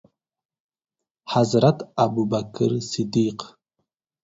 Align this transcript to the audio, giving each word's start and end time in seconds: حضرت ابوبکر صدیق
حضرت 1.33 1.77
ابوبکر 2.03 2.71
صدیق 2.91 3.39